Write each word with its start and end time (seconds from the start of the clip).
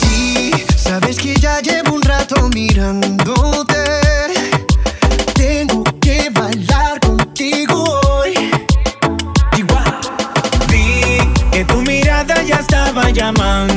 Sí, 0.00 0.50
sabes 0.76 1.16
que 1.16 1.34
ya 1.34 1.60
llevo 1.60 1.94
un 1.94 2.02
rato 2.02 2.50
mirándote. 2.54 4.02
Tengo 5.32 5.82
que 6.02 6.28
bailar 6.28 7.00
contigo 7.00 7.84
hoy. 8.06 8.34
Igual. 9.56 9.98
Vi 10.68 11.20
que 11.50 11.64
tu 11.64 11.80
mirada 11.80 12.42
ya 12.42 12.56
estaba 12.56 13.08
llamándome. 13.08 13.73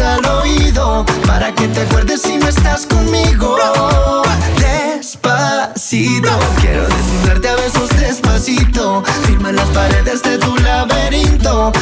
Al 0.00 0.24
oído. 0.26 1.04
Para 1.26 1.54
que 1.54 1.68
te 1.68 1.80
acuerdes 1.82 2.22
si 2.22 2.36
no 2.36 2.48
estás 2.48 2.86
conmigo. 2.86 3.56
Despacito, 4.58 6.30
quiero 6.60 6.86
desnudarte 6.86 7.48
a 7.48 7.56
besos 7.56 7.88
despacito. 7.98 9.02
Firma 9.26 9.52
las 9.52 9.68
paredes 9.68 10.22
de 10.22 10.38
tu 10.38 10.56
laberinto. 10.56 11.72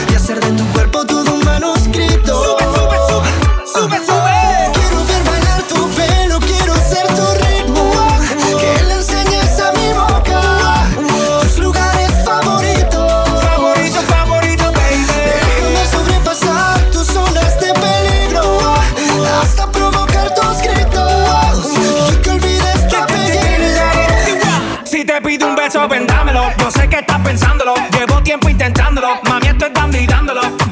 Están. 29.85 30.27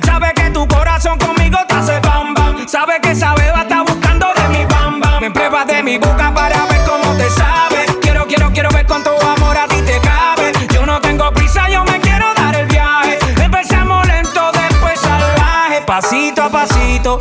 Sabe 0.05 0.33
que 0.35 0.51
tu 0.51 0.67
corazón 0.67 1.19
conmigo 1.19 1.59
te 1.69 1.75
hace 1.75 2.01
bam 2.01 2.35
bam. 2.35 2.67
Sabe 2.69 3.01
que 3.01 3.11
esa 3.11 3.35
beba 3.35 3.63
está 3.63 3.83
buscando 3.83 4.27
de 4.35 4.49
mi 4.49 4.65
bam 4.65 5.01
bam. 5.01 5.21
Me 5.21 5.31
pruebas 5.31 5.67
de 5.67 5.83
mi 5.83 5.99
boca 5.99 6.33
para 6.33 6.67
ver 6.67 6.81
cómo 6.87 7.15
te 7.17 7.29
sabe. 7.31 7.87
Quiero, 8.01 8.27
quiero, 8.27 8.51
quiero 8.53 8.71
ver 8.71 8.87
cuánto 8.87 9.11
amor 9.21 9.57
a 9.57 9.67
ti 9.69 9.81
te 9.83 10.01
cabe. 10.01 10.53
Yo 10.73 10.87
no 10.87 11.01
tengo 11.01 11.31
prisa, 11.33 11.69
yo 11.69 11.85
me 11.85 12.01
quiero 12.01 12.33
dar 12.35 12.55
el 12.55 12.67
viaje. 12.67 13.19
Empezamos 13.43 14.07
lento, 14.07 14.51
después 14.53 15.01
salvaje. 15.01 15.83
Pasito 15.87 16.43
a 16.43 16.49
pasito, 16.51 17.19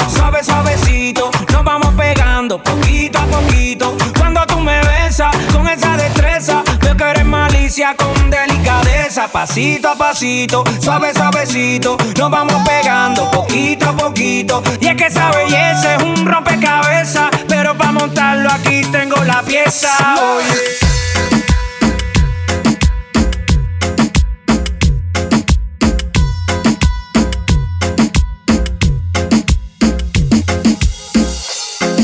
Pasito 9.33 9.89
a 9.89 9.95
pasito, 9.95 10.63
suave, 10.79 11.11
suavecito. 11.11 11.97
Nos 12.19 12.29
vamos 12.29 12.61
pegando 12.67 13.31
poquito 13.31 13.89
a 13.89 13.97
poquito. 13.97 14.61
Y 14.79 14.85
es 14.85 14.95
que 14.95 15.07
esa 15.07 15.31
belleza 15.31 15.95
es 15.95 16.03
un 16.03 16.23
rompecabezas. 16.23 17.31
Pero 17.47 17.75
para 17.75 17.93
montarlo 17.93 18.47
aquí 18.51 18.83
tengo 18.91 19.15
la 19.23 19.41
pieza. 19.41 19.89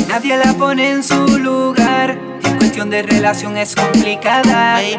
Nadie 0.08 0.36
la 0.36 0.54
pone 0.56 0.94
en 0.94 1.04
su 1.04 1.38
lugar. 1.38 1.79
Cuestión 2.80 2.92
de 2.92 3.14
relación 3.14 3.58
es 3.58 3.76
complicada. 3.76 4.82
Y 4.82 4.96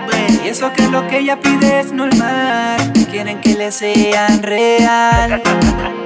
eso 0.47 0.71
que 0.71 0.87
lo 0.89 1.09
que 1.09 1.21
ella 1.21 1.41
pide 1.41 1.81
es 1.81 1.93
normal. 1.93 2.93
Quieren 3.11 3.41
que 3.41 3.55
le 3.55 3.73
sean 3.73 4.43
real. 4.43 5.41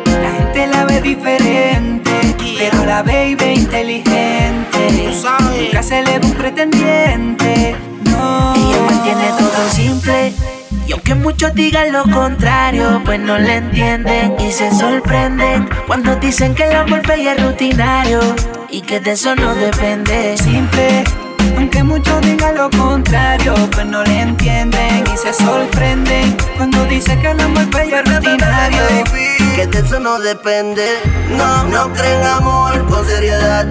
La 0.07 0.31
gente 0.39 0.69
la 0.69 0.85
ve 0.85 1.01
diferente, 1.01 2.13
pero 2.57 2.85
la 2.85 3.03
baby 3.03 3.55
inteligente. 3.57 5.15
Nunca 5.59 5.83
se 5.83 6.05
le 6.05 6.21
ve 6.21 6.27
un 6.27 6.35
pretendiente. 6.35 7.75
No. 8.05 8.55
Ella 8.55 8.81
mantiene 8.89 9.29
todo 9.37 9.69
simple. 9.73 10.33
Y 10.87 10.93
aunque 10.93 11.17
muchos 11.17 11.57
digan 11.57 11.91
lo 11.91 12.05
contrario, 12.05 13.03
pues 13.05 13.19
no 13.19 13.37
le 13.37 13.57
entienden 13.57 14.37
y 14.39 14.53
se 14.53 14.71
sorprenden 14.71 15.69
cuando 15.89 16.15
dicen 16.15 16.55
que 16.55 16.69
el 16.69 16.77
amor 16.77 17.03
es 17.11 17.43
rutinario 17.43 18.21
y 18.71 18.81
que 18.81 19.01
de 19.01 19.11
eso 19.11 19.35
no 19.35 19.57
depende. 19.57 20.37
simple. 20.37 21.03
Aunque 21.57 21.83
muchos 21.83 22.21
digan 22.23 22.57
lo 22.57 22.71
contrario, 22.71 23.55
pues 23.71 23.87
no 23.87 24.03
le 24.05 24.21
entienden 24.21 25.05
y 25.13 25.17
se 25.17 25.33
sorprenden 25.33 26.37
cuando 26.57 26.85
dice 26.87 27.19
que 27.21 27.31
el 27.31 27.41
amor 27.41 27.67
bello 27.71 27.97
es 27.99 28.15
rutinario. 28.15 28.83
Que 29.55 29.67
de 29.67 29.79
eso 29.79 30.01
no 30.01 30.19
depende. 30.19 30.87
No, 31.37 31.65
no 31.65 31.93
creen 31.93 32.25
amor 32.25 32.85
con 32.87 33.07
seriedad. 33.07 33.67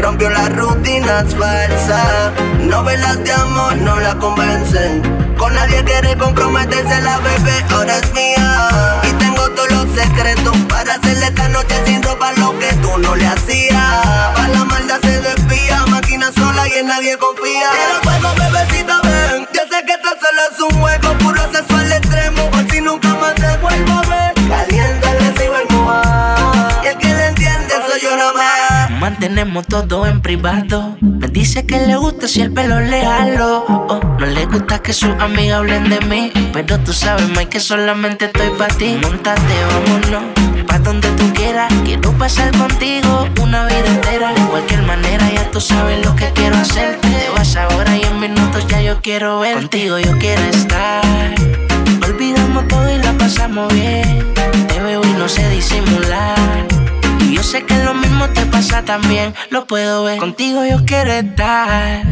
Rompió 0.00 0.30
las 0.30 0.54
rutinas 0.56 1.34
falsas. 1.34 2.32
Novelas 2.60 3.22
de 3.24 3.32
amor 3.32 3.76
no 3.76 3.98
la 3.98 4.14
convencen. 4.16 5.02
Con 5.36 5.54
nadie 5.54 5.82
quiere 5.84 6.16
comprometerse 6.16 7.00
la 7.02 7.18
bebé, 7.18 7.64
ahora 7.70 7.96
es 7.98 8.12
mía. 8.12 8.68
Y 9.04 9.12
tengo 9.14 9.48
todos 9.50 9.70
los 9.70 9.86
secretos 9.94 10.56
para 10.68 10.94
hacerle 10.94 11.26
esta 11.26 11.48
noche 11.48 11.74
sin 11.84 12.02
ropa 12.02 12.32
lo 12.36 12.58
que 12.58 12.72
tú 12.82 12.98
no 12.98 13.16
le 13.16 13.26
hacías. 13.26 14.47
En 16.78 16.86
nadie 16.86 17.16
confía. 17.18 17.70
Quiero 17.70 18.00
fuego, 18.02 18.34
bebecita, 18.36 19.00
ven. 19.02 19.48
Yo 19.52 19.62
sé 19.70 19.84
que 19.84 19.92
esto 19.92 20.08
solo 20.08 20.40
es 20.50 20.60
un 20.60 20.80
juego, 20.80 21.07
más. 29.28 29.38
Mantenemos 29.38 29.66
todo 29.66 30.06
en 30.06 30.20
privado. 30.20 30.96
Me 31.00 31.28
dice 31.28 31.66
que 31.66 31.86
le 31.86 31.96
gusta 31.96 32.26
si 32.26 32.40
el 32.40 32.52
pelo 32.52 32.80
le 32.80 33.02
jalo. 33.02 33.64
Oh, 33.68 34.00
no 34.18 34.26
le 34.26 34.46
gusta 34.46 34.78
que 34.80 34.92
sus 34.92 35.10
amigas 35.20 35.58
hablen 35.58 35.90
de 35.90 36.00
mí. 36.00 36.32
Pero 36.52 36.78
tú 36.80 36.92
sabes, 36.92 37.28
Mike, 37.28 37.48
que 37.48 37.60
solamente 37.60 38.26
estoy 38.26 38.48
para 38.56 38.74
ti. 38.74 38.98
Montate, 39.02 39.42
vámonos. 39.70 40.22
Pa' 40.66 40.78
donde 40.78 41.08
tú 41.10 41.32
quieras. 41.34 41.72
Quiero 41.84 42.12
pasar 42.12 42.56
contigo 42.56 43.28
una 43.42 43.66
vida 43.66 43.86
entera. 43.86 44.32
De 44.32 44.40
cualquier 44.46 44.82
manera, 44.82 45.30
ya 45.30 45.50
tú 45.50 45.60
sabes 45.60 46.04
lo 46.04 46.16
que 46.16 46.30
quiero 46.32 46.56
hacerte. 46.56 47.08
Te 47.08 47.28
vas 47.30 47.54
ahora 47.56 47.96
y 47.96 48.02
en 48.02 48.20
minutos 48.20 48.66
ya 48.68 48.80
yo 48.80 49.00
quiero 49.02 49.40
ver. 49.40 49.54
Contigo 49.54 49.98
yo 49.98 50.16
quiero 50.18 50.42
estar. 50.44 51.04
Olvidamos 52.02 52.66
todo 52.68 52.90
y 52.90 52.98
la 53.02 53.12
pasamos 53.12 53.72
bien. 53.74 54.32
Te 54.68 54.80
veo 54.80 55.02
y 55.04 55.12
no 55.12 55.28
sé 55.28 55.48
disimular. 55.50 56.66
Y 57.28 57.34
yo 57.34 57.42
sé 57.42 57.62
que 57.62 57.76
lo 57.84 57.92
mismo 57.92 58.26
te 58.30 58.46
pasa 58.46 58.84
también, 58.86 59.34
lo 59.50 59.66
puedo 59.66 60.02
ver. 60.04 60.18
Contigo 60.18 60.64
yo 60.64 60.78
quiero 60.86 61.12
estar. 61.12 62.02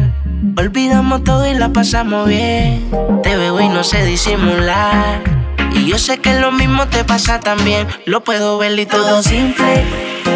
Olvidamos 0.55 1.23
todo 1.23 1.49
y 1.49 1.55
la 1.55 1.69
pasamos 1.69 2.27
bien. 2.27 2.87
Te 3.23 3.35
veo 3.35 3.59
y 3.59 3.67
no 3.67 3.83
sé 3.83 4.05
disimular. 4.05 5.21
Y 5.73 5.87
yo 5.87 5.97
sé 5.97 6.19
que 6.19 6.39
lo 6.39 6.51
mismo 6.51 6.87
te 6.87 7.03
pasa 7.03 7.39
también, 7.39 7.87
lo 8.05 8.23
puedo 8.23 8.59
ver 8.59 8.77
y 8.77 8.85
todo 8.85 9.23
simple. 9.23 9.83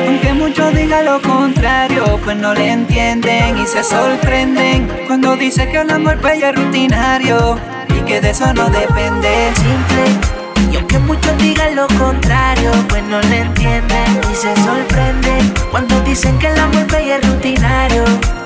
Aunque 0.07 0.33
muchos 0.33 0.73
digan 0.75 1.05
lo 1.05 1.21
contrario, 1.21 2.19
pues 2.23 2.37
no 2.37 2.55
le 2.55 2.71
entienden 2.71 3.59
y 3.59 3.67
se 3.67 3.83
sorprenden 3.83 4.89
cuando 5.05 5.35
dice 5.37 5.69
que 5.69 5.77
el 5.77 5.91
amor 5.91 6.19
bello 6.21 6.47
es 6.47 6.55
rutinario 6.55 7.59
y 7.89 8.01
que 8.01 8.19
de 8.19 8.31
eso 8.31 8.51
no 8.53 8.67
depende. 8.69 9.51
Simple. 9.55 10.30
Muchos 11.11 11.37
digan 11.39 11.75
lo 11.75 11.87
contrario, 11.87 12.71
pues 12.87 13.03
no 13.03 13.19
le 13.19 13.41
entienden 13.41 14.21
y 14.31 14.33
se 14.33 14.55
sorprenden 14.63 15.53
cuando 15.69 15.99
dicen 16.03 16.39
que 16.39 16.47
el 16.47 16.57
amor 16.57 16.87
bello 16.89 17.15
es 17.15 17.27
rutinario. 17.27 18.05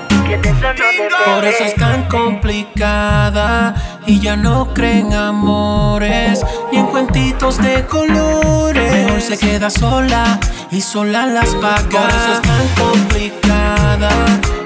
y 0.09 0.27
Que 0.27 0.37
de 0.39 0.49
eso 0.49 0.61
no 0.61 0.69
depende. 0.69 1.31
Por 1.35 1.45
eso 1.45 1.63
es 1.63 1.75
tan 1.75 2.07
complicada 2.09 3.75
y 4.07 4.19
ya 4.19 4.35
no 4.35 4.73
creen 4.73 5.13
amores 5.13 6.43
ni 6.71 6.79
en 6.79 6.87
cuentitos 6.87 7.59
de 7.59 7.85
colores. 7.85 8.91
Mejor 8.91 9.21
se 9.21 9.37
queda 9.37 9.69
sola 9.69 10.39
y 10.71 10.81
sola 10.81 11.27
las 11.27 11.49
paga. 11.49 11.83
Por 11.87 12.09
eso 12.09 12.33
es 12.33 12.41
tan 12.41 12.67
complicada 12.83 14.09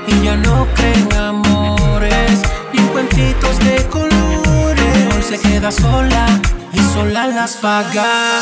y 0.07 0.23
ya 0.23 0.37
no 0.37 0.65
creen 0.73 1.13
amores 1.17 2.43
ni 2.71 2.79
en 2.79 2.87
cuentitos 2.87 3.59
de 3.59 3.85
colores. 3.89 5.05
Mejor 5.05 5.21
se 5.21 5.37
queda 5.37 5.69
sola 5.69 6.25
y 6.73 6.79
sola 6.93 7.27
las 7.27 7.57
paga. 7.57 8.41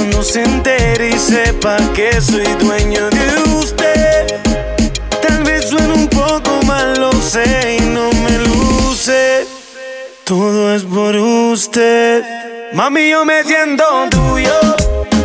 Cuando 0.00 0.22
se 0.22 0.42
entere 0.42 1.10
y 1.10 1.18
sepa 1.18 1.76
que 1.94 2.22
soy 2.22 2.46
dueño 2.58 3.10
de 3.10 3.42
usted. 3.58 4.40
Tal 5.20 5.44
vez 5.44 5.68
suene 5.68 5.92
un 5.92 6.08
poco 6.08 6.58
mal, 6.64 6.98
lo 6.98 7.12
sé 7.12 7.76
y 7.78 7.84
no 7.84 8.08
me 8.10 8.38
luce. 8.38 9.46
Todo 10.24 10.74
es 10.74 10.84
por 10.84 11.14
usted. 11.16 12.24
Mami, 12.72 13.10
yo 13.10 13.26
me 13.26 13.44
siento 13.44 13.84
tuyo. 14.08 14.58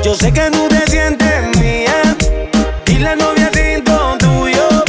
Yo 0.03 0.13
sé 0.13 0.33
que 0.33 0.49
no 0.49 0.67
te 0.67 0.85
sientes 0.91 1.57
mía. 1.57 2.17
Y 2.87 2.97
la 2.97 3.15
novia 3.15 3.49
siento 3.53 4.17
tuyo. 4.17 4.83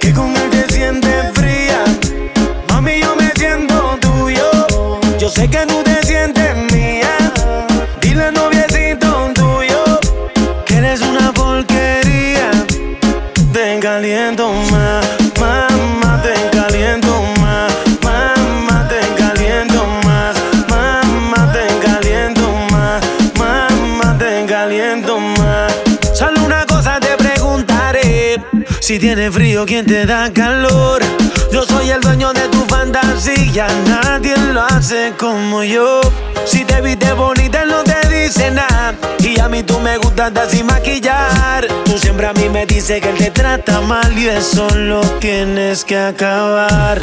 Que 0.00 0.12
con 0.12 0.36
él 0.36 0.50
te 0.50 0.70
sientes 0.70 1.32
fría. 1.32 1.82
Mami, 2.68 3.00
yo 3.00 3.16
me 3.16 3.32
siento 3.38 3.96
tuyo. 4.02 4.66
Yo 5.18 5.30
sé 5.30 5.48
que 5.48 5.64
no 5.64 5.73
Si 28.94 29.00
tienes 29.00 29.34
frío, 29.34 29.66
¿quién 29.66 29.84
te 29.84 30.06
da 30.06 30.32
calor? 30.32 31.02
Yo 31.52 31.64
soy 31.64 31.90
el 31.90 32.00
dueño 32.00 32.32
de 32.32 32.42
tu 32.42 32.64
fantasía, 32.66 33.66
nadie 33.88 34.36
lo 34.52 34.62
hace 34.62 35.12
como 35.18 35.64
yo. 35.64 36.00
Si 36.46 36.64
te 36.64 36.80
viste 36.80 37.12
bonita, 37.12 37.64
no 37.64 37.82
te 37.82 38.06
dice 38.08 38.52
nada. 38.52 38.94
Y 39.18 39.40
a 39.40 39.48
mí 39.48 39.64
tú 39.64 39.80
me 39.80 39.98
gustas 39.98 40.32
sin 40.48 40.66
maquillar. 40.66 41.66
Tú 41.84 41.98
siempre 41.98 42.28
a 42.28 42.32
mí 42.34 42.48
me 42.48 42.66
dices 42.66 43.00
que 43.00 43.10
él 43.10 43.18
te 43.18 43.32
trata 43.32 43.80
mal 43.80 44.16
y 44.16 44.28
eso 44.28 44.68
lo 44.76 45.00
tienes 45.18 45.84
que 45.84 45.98
acabar. 45.98 47.00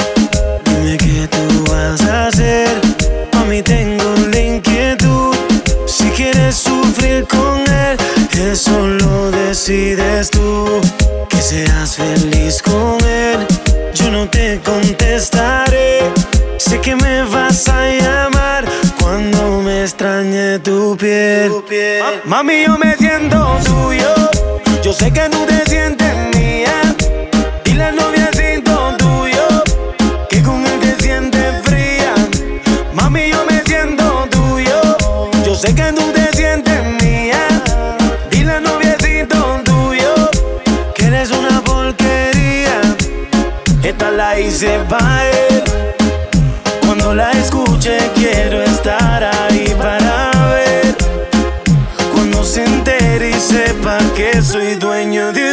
Dime 0.63 0.95
qué 0.95 1.27
tú 1.27 1.73
vas 1.73 2.01
a 2.03 2.27
hacer. 2.27 2.69
A 3.33 3.43
mí 3.43 3.61
tengo 3.61 4.15
la 4.31 4.39
inquietud. 4.39 5.35
Si 5.85 6.09
quieres 6.11 6.55
sufrir 6.55 7.27
con 7.27 7.59
él, 7.69 7.97
eso 8.33 8.87
lo 8.87 9.31
decides 9.31 10.31
tú, 10.31 10.81
que 11.29 11.37
seas 11.37 11.95
feliz 11.95 12.61
con 12.61 12.97
él. 13.05 13.45
Yo 13.93 14.09
no 14.09 14.27
te 14.29 14.59
contestaré, 14.63 15.99
sé 16.57 16.79
que 16.81 16.95
me 16.95 17.23
vas 17.23 17.67
a 17.69 17.87
llamar 17.89 18.65
cuando 18.99 19.61
me 19.61 19.83
extrañe 19.83 20.59
tu 20.59 20.97
piel. 20.97 21.49
Tu. 21.49 21.63
Ah, 22.03 22.13
mami, 22.25 22.63
yo 22.65 22.77
me 22.77 22.95
siento 22.97 23.57
tuyo, 23.63 24.13
yo 24.81 24.93
sé 24.93 25.11
que 25.11 25.29
no 25.29 25.45
te 25.45 25.69
sientes 25.69 26.00
para 44.67 45.27
él. 45.27 45.63
Cuando 46.85 47.15
la 47.15 47.31
escuche 47.31 47.97
quiero 48.13 48.61
estar 48.61 49.23
ahí 49.23 49.73
para 49.81 50.29
ver. 50.49 50.95
Cuando 52.13 52.43
se 52.43 52.63
entere 52.65 53.31
y 53.31 53.39
sepa 53.39 53.97
que 54.15 54.39
soy 54.43 54.75
dueño 54.75 55.33
de 55.33 55.50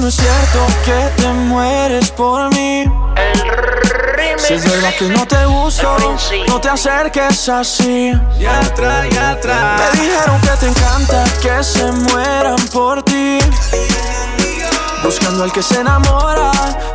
no 0.00 0.08
es 0.08 0.16
cierto 0.16 0.66
que 0.84 1.22
te 1.22 1.28
mueres 1.28 2.10
por 2.10 2.52
mí. 2.54 2.84
Si 4.38 4.54
es 4.54 4.64
verdad 4.64 4.94
que 4.98 5.08
no 5.08 5.26
te 5.26 5.44
gusto, 5.44 5.96
no 6.48 6.60
te 6.60 6.68
acerques 6.70 7.48
así. 7.48 8.12
Y 8.38 8.46
atrás, 8.46 9.06
y 9.10 9.16
atrás. 9.16 9.94
Me 9.94 10.00
dijeron 10.00 10.40
que 10.40 10.50
te 10.58 10.68
encanta 10.68 11.24
que 11.42 11.62
se 11.62 11.92
mueran 11.92 12.56
por 12.72 13.02
ti. 13.02 13.38
Buscando 15.02 15.44
al 15.44 15.52
que 15.52 15.62
se 15.62 15.80
enamora 15.80 16.50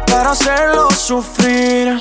para 0.07 0.31
hacerlo 0.31 0.89
sufrir. 0.91 1.99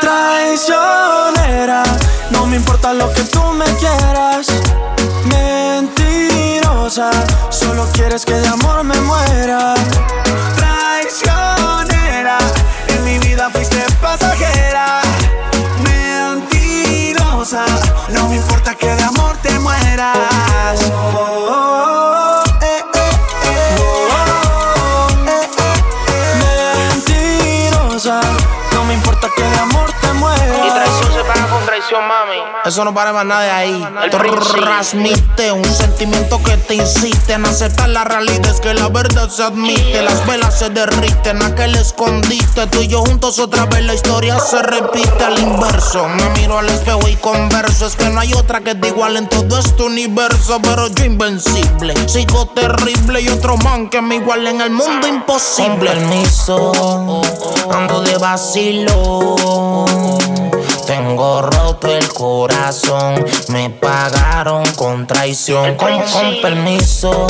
Traicionera, 0.00 1.82
no 2.30 2.46
me 2.46 2.56
importa 2.56 2.92
lo 2.92 3.10
que 3.12 3.22
tú 3.22 3.42
me 3.52 3.64
quieras. 3.76 4.48
Solo 6.84 7.88
quieres 7.94 8.26
que 8.26 8.34
de 8.34 8.46
amor 8.46 8.84
me 8.84 8.94
muera. 9.00 9.72
Traicionera, 10.54 12.36
en 12.88 13.04
mi 13.04 13.18
vida 13.20 13.48
fuiste 13.48 13.82
pasajera. 14.02 15.00
Mentirosa, 15.82 17.64
no 18.10 18.28
me 18.28 18.36
importa 18.36 18.74
que 18.74 18.94
de 18.94 19.02
amor 19.02 19.34
te 19.42 19.58
mueras. 19.60 20.78
Oh, 20.92 21.16
oh, 21.16 21.48
oh, 21.48 22.44
eh, 22.60 22.84
eh, 22.92 23.10
eh. 23.44 23.76
Oh, 23.80 25.14
importa 28.92 29.28
que 29.34 29.42
de 29.42 29.58
amor 29.58 29.93
mami. 31.92 32.38
Eso 32.64 32.84
no 32.84 32.94
para 32.94 33.12
más 33.12 33.26
nada 33.26 33.42
de 33.42 33.50
ahí. 33.50 33.88
El 34.02 34.10
transmite 34.10 35.52
un 35.52 35.64
sentimiento 35.64 36.42
que 36.42 36.56
te 36.56 36.74
insiste 36.76 37.34
en 37.34 37.44
aceptar 37.44 37.88
la 37.88 38.04
realidad. 38.04 38.46
Es 38.46 38.60
que 38.60 38.74
la 38.74 38.88
verdad 38.88 39.28
se 39.28 39.42
admite. 39.42 40.02
Las 40.02 40.26
velas 40.26 40.58
se 40.58 40.70
derriten, 40.70 41.42
aquel 41.42 41.74
escondite. 41.76 42.66
Tú 42.68 42.80
y 42.80 42.88
yo 42.88 43.00
juntos 43.00 43.38
otra 43.38 43.66
vez 43.66 43.84
la 43.84 43.94
historia 43.94 44.38
se 44.38 44.62
repite 44.62 45.24
al 45.24 45.38
inverso. 45.38 46.08
Me 46.08 46.28
miro 46.40 46.58
al 46.58 46.68
espejo 46.68 47.08
y 47.08 47.16
converso. 47.16 47.86
Es 47.86 47.96
que 47.96 48.08
no 48.08 48.20
hay 48.20 48.32
otra 48.34 48.60
que 48.60 48.74
te 48.74 48.88
igual 48.88 49.16
en 49.16 49.28
todo 49.28 49.58
este 49.58 49.82
universo. 49.82 50.60
Pero 50.62 50.88
yo 50.88 51.04
invencible, 51.04 51.94
sigo 52.08 52.46
terrible. 52.46 53.20
Y 53.20 53.28
otro 53.28 53.56
man 53.58 53.88
que 53.90 54.00
me 54.00 54.16
iguale 54.16 54.50
en 54.50 54.60
el 54.60 54.70
mundo 54.70 55.06
imposible. 55.06 55.64
Con 55.64 55.78
permiso, 55.80 57.22
ando 57.70 58.00
de 58.00 58.16
vacilo. 58.18 59.84
Tengo 60.86 61.40
roto 61.40 61.88
el 61.88 62.12
corazón, 62.12 63.24
me 63.48 63.70
pagaron 63.70 64.64
con 64.76 65.06
traición. 65.06 65.76
Con, 65.76 65.98
con 66.02 66.40
permiso, 66.42 67.26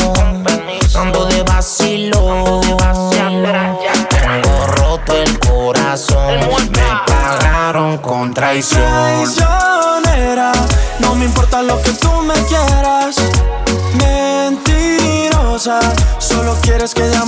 ando 0.94 1.26
de 1.26 1.42
vacilo. 1.44 2.60
Tengo 4.10 4.66
roto 4.66 5.16
el 5.16 5.38
corazón, 5.38 6.40
me 6.40 6.82
pagaron 7.06 7.98
con 7.98 8.34
traición. 8.34 8.82
Traicionera, 8.82 10.52
no 10.98 11.14
me 11.14 11.24
importa 11.26 11.62
lo 11.62 11.80
que 11.80 11.92
tú 11.92 12.10
me 12.22 12.34
quieras. 12.46 13.16
Mentirosa, 13.94 15.78
solo 16.18 16.56
quieres 16.60 16.92
que 16.92 17.02
de 17.02 17.23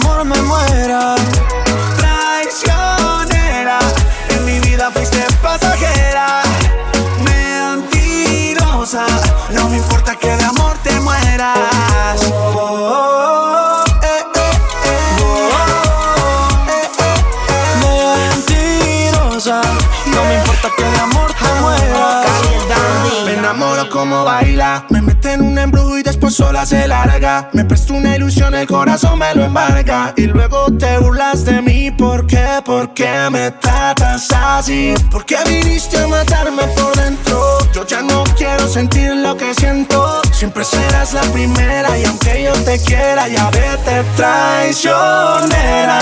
Me 24.91 25.00
mete 25.00 25.33
en 25.33 25.41
un 25.41 25.59
embrujo 25.59 25.97
y 25.97 26.03
después 26.03 26.35
sola 26.35 26.67
se 26.67 26.87
larga. 26.87 27.49
Me 27.55 27.65
presta 27.65 27.95
una 27.95 28.15
ilusión, 28.15 28.55
el 28.55 28.67
corazón 28.67 29.19
me 29.19 29.35
lo 29.35 29.45
embarga. 29.45 30.12
Y 30.19 30.26
luego 30.26 30.67
te 30.79 30.99
burlas 30.99 31.47
de 31.47 31.62
mí. 31.62 31.91
¿Por 31.93 32.26
qué? 32.26 32.61
¿Por 32.62 32.93
qué 32.93 33.31
me 33.31 33.53
tratas 33.53 34.31
así? 34.31 34.93
¿Por 35.11 35.25
qué 35.25 35.38
viniste 35.47 35.99
a 35.99 36.07
matarme 36.09 36.65
por 36.76 36.95
dentro? 36.95 37.59
Yo 37.73 37.87
ya 37.87 38.03
no 38.03 38.23
quiero 38.37 38.69
sentir 38.69 39.17
lo 39.17 39.35
que 39.35 39.55
siento. 39.55 40.21
Siempre 40.31 40.62
serás 40.65 41.15
la 41.15 41.23
primera. 41.33 41.99
Y 41.99 42.05
aunque 42.05 42.43
yo 42.43 42.53
te 42.65 42.79
quiera, 42.79 43.29
ya 43.29 43.49
vete 43.49 44.05
traicionera. 44.15 45.99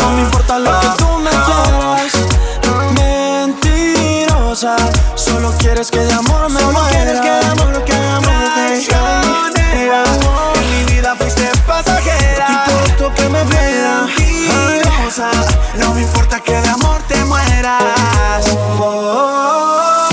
No 0.00 0.10
me 0.10 0.22
importa 0.22 0.58
lo 0.58 0.80
que 0.80 0.88
tú 0.98 1.18
me 1.20 1.30
quieras. 1.30 2.46
Solo 4.56 5.52
quieres 5.58 5.90
que 5.90 5.98
de 5.98 6.14
amor 6.14 6.50
me 6.50 6.58
Solo 6.58 6.72
muera. 6.72 6.88
quieres 6.88 7.20
que 7.20 7.28
de 7.28 7.44
amor, 7.44 7.84
que 7.84 7.92
de 7.92 8.08
amor 8.08 8.32
te 8.54 8.88
Traicionera, 8.88 10.04
en 10.54 10.70
mi 10.70 10.94
vida 10.94 11.14
fuiste 11.14 11.50
pasajera. 11.66 12.64
Importa 12.64 13.14
que 13.14 13.28
me 13.28 13.44
veas. 13.44 14.06
Mentirosa, 14.16 15.30
no 15.78 15.92
me 15.92 16.00
importa 16.00 16.40
que 16.40 16.52
de 16.52 16.68
amor 16.68 17.02
te 17.06 17.22
mueras. 17.26 18.46
Oh, 18.48 18.78
oh, 18.80 19.12
oh. 19.14 20.08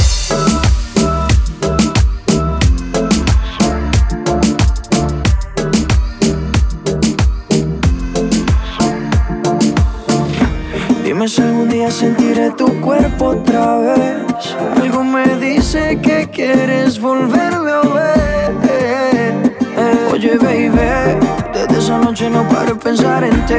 Dime 11.02 11.30
si 11.30 11.42
algún 11.42 11.70
día 11.70 11.90
sentiré 11.90 12.52
tu 12.52 12.82
cuerpo 12.82 13.28
otra 13.28 13.78
vez. 13.78 14.33
Algo 14.82 15.04
me 15.04 15.36
dice 15.38 16.00
que 16.02 16.30
quieres 16.30 17.00
volverme 17.00 17.72
a 17.72 17.82
ver. 17.82 19.54
Oye, 20.12 20.38
baby, 20.38 21.18
desde 21.54 21.80
esa 21.80 21.98
noche 21.98 22.30
no 22.30 22.48
paro 22.50 22.74
de 22.74 22.76
pensar 22.76 23.24
en 23.24 23.46
ti. 23.46 23.56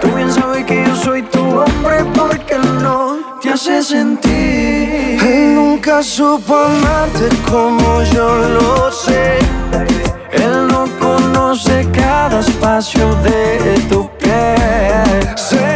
Tú 0.00 0.08
bien 0.14 0.32
sabes 0.32 0.64
que 0.64 0.84
yo 0.86 0.94
soy 0.94 1.22
tu 1.22 1.40
hombre 1.40 2.04
porque 2.14 2.58
no 2.82 3.18
te 3.40 3.50
hace 3.50 3.82
sentir. 3.82 5.18
Él 5.22 5.54
nunca 5.54 6.02
supo 6.02 6.54
amarte 6.54 7.28
como 7.50 8.02
yo 8.14 8.48
lo 8.48 8.92
sé. 8.92 9.38
Él 10.32 10.68
no 10.68 10.86
conoce 10.98 11.86
cada 11.92 12.40
espacio 12.40 13.14
de 13.16 13.80
tu 13.88 14.08
piel. 14.18 15.69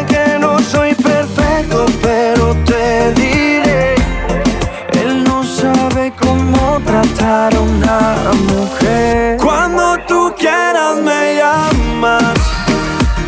Una 7.53 8.17
mujer. 8.49 9.37
Cuando 9.39 9.99
tú 10.09 10.33
quieras 10.39 10.97
me 10.97 11.37
llamas. 11.37 12.35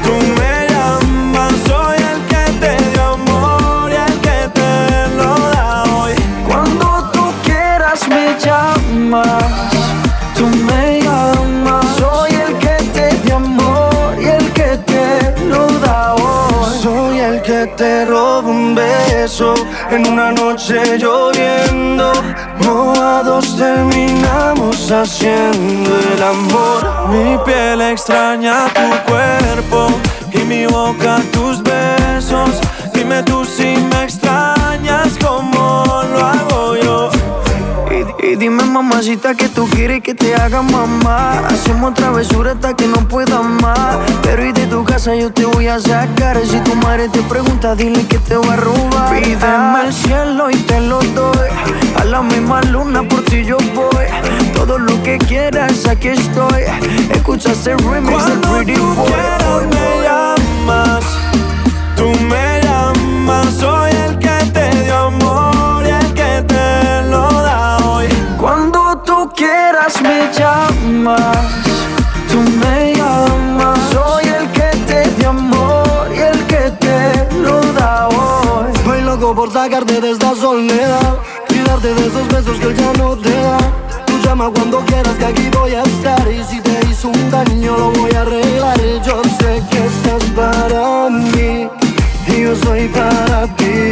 Tú 0.02 0.12
me 0.38 0.66
llamas, 0.70 1.52
soy 1.66 1.96
el 1.96 2.20
que 2.26 2.44
te 2.60 2.90
dio 2.90 3.14
amor 3.14 3.90
y 3.90 3.96
el 3.96 4.20
que 4.20 4.48
te 4.54 5.08
lo 5.16 5.34
da 5.52 5.84
hoy. 5.94 6.14
Cuando 6.48 7.10
tú 7.12 7.24
quieras 7.44 8.08
me 8.08 8.36
llamas. 8.38 9.44
Tú 10.34 10.46
me 10.46 11.00
llamas, 11.02 11.84
soy 11.98 12.30
el 12.34 12.56
que 12.58 12.76
te 12.94 13.16
dio 13.24 13.36
amor 13.36 14.16
y 14.18 14.28
el 14.28 14.52
que 14.52 14.78
te 14.86 15.44
lo 15.44 15.66
da 15.80 16.14
hoy. 16.14 16.78
Soy 16.82 17.20
el 17.20 17.42
que 17.42 17.66
te 17.76 18.06
roba 18.06 18.48
un 18.48 18.74
beso 18.74 19.54
en 19.90 20.06
una 20.06 20.32
noche 20.32 20.98
lloviendo. 20.98 22.12
Mojados 22.66 23.56
terminamos 23.56 24.90
haciendo 24.90 25.98
el 26.14 26.22
amor. 26.22 27.08
Mi 27.10 27.38
piel 27.44 27.80
extraña 27.80 28.66
tu 28.74 29.10
cuerpo 29.10 29.86
y 30.32 30.38
mi 30.38 30.66
boca 30.66 31.20
tus 31.32 31.62
besos. 31.62 32.50
Dime 32.92 33.22
tú 33.22 33.44
si 33.44 33.76
me 33.76 34.02
extrañas 34.02 34.15
Y, 38.36 38.38
dime 38.38 38.64
mamacita 38.64 39.34
que 39.34 39.48
tú 39.48 39.66
quieres 39.68 40.02
que 40.02 40.14
te 40.14 40.34
haga 40.34 40.60
mamá. 40.60 41.38
Hacemos 41.46 41.94
travesura 41.94 42.52
hasta 42.52 42.74
que 42.74 42.86
no 42.86 43.08
pueda 43.08 43.40
más. 43.40 43.96
Pero 44.22 44.44
y 44.44 44.52
de 44.52 44.66
tu 44.66 44.84
casa 44.84 45.14
yo 45.14 45.32
te 45.32 45.46
voy 45.46 45.68
a 45.68 45.78
sacar. 45.80 46.38
Si 46.44 46.58
tu 46.60 46.74
madre 46.76 47.08
te 47.08 47.22
pregunta 47.22 47.74
dile 47.74 48.06
que 48.06 48.18
te 48.18 48.36
voy 48.36 48.48
a 48.48 48.56
robar. 48.56 49.10
Pídeme 49.10 49.86
el 49.86 49.92
cielo 49.92 50.50
y 50.50 50.56
te 50.56 50.80
lo 50.80 50.98
doy. 50.98 51.48
A 51.98 52.04
la 52.04 52.22
misma 52.22 52.60
luna 52.62 53.02
por 53.02 53.22
ti 53.24 53.44
yo 53.44 53.56
voy. 53.74 54.06
Todo 54.54 54.78
lo 54.78 55.02
que 55.02 55.18
quieras 55.18 55.86
aquí 55.86 56.08
estoy. 56.08 56.64
Escuchaste 57.10 57.72
el 57.72 57.78
remix 57.78 58.26
del 58.26 58.40
Pretty 58.40 58.78
Boy. 58.78 59.66
me 59.70 60.02
llamas. 60.02 61.04
Tú 61.96 62.10
me 62.28 62.45
me 70.02 70.28
llamas, 70.36 71.36
tú 72.28 72.38
me 72.38 72.92
llamas, 72.96 73.78
soy 73.92 74.24
el 74.24 74.50
que 74.50 74.76
te 74.84 75.10
dio 75.16 75.28
amor 75.28 76.10
y 76.12 76.18
el 76.18 76.44
que 76.46 76.72
te 76.80 77.36
lo 77.36 77.60
da 77.72 78.08
hoy. 78.08 78.72
Estoy 78.74 79.02
loco 79.02 79.32
por 79.32 79.52
sacarte 79.52 80.00
de 80.00 80.10
esta 80.10 80.34
soledad 80.34 81.18
y 81.50 81.58
darte 81.60 81.94
de 81.94 82.06
esos 82.06 82.26
besos 82.28 82.58
que 82.58 82.74
ya 82.74 82.92
no 82.94 83.16
te 83.16 83.30
da. 83.30 83.58
Tú 84.06 84.18
llama 84.24 84.50
cuando 84.52 84.80
quieras 84.86 85.14
que 85.18 85.26
aquí 85.26 85.48
voy 85.56 85.74
a 85.74 85.82
estar 85.84 86.32
y 86.32 86.42
si 86.42 86.60
te 86.60 86.80
hizo 86.90 87.08
un 87.08 87.30
daño 87.30 87.76
lo 87.76 87.90
voy 87.92 88.10
a 88.10 88.22
arreglar. 88.22 88.80
Yo 89.04 89.22
sé 89.38 89.62
que 89.70 89.86
estás 89.86 90.24
para 90.34 91.10
mí 91.10 91.68
y 92.26 92.42
yo 92.42 92.56
soy 92.56 92.88
para 92.88 93.46
ti. 93.54 93.90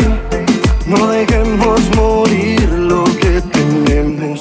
No 0.87 1.07
dejemos 1.07 1.81
morir 1.95 2.69
Él 4.25 4.41